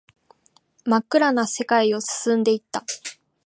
[0.83, 2.83] 真っ暗な世界を進んでいった